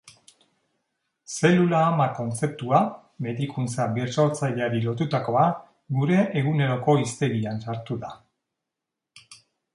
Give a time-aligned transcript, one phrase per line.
[1.33, 2.79] Zelula ama kontzeptua,
[3.27, 5.45] medikuntza birsortzaileari lotutakoa,
[5.99, 8.13] gure eguneroko hiztegian sartu da.